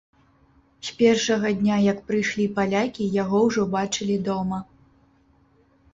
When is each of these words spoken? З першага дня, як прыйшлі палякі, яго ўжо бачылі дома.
З 0.87 0.93
першага 1.01 1.51
дня, 1.59 1.77
як 1.91 2.01
прыйшлі 2.09 2.45
палякі, 2.57 3.07
яго 3.21 3.45
ўжо 3.49 3.61
бачылі 3.77 4.17
дома. 4.29 4.59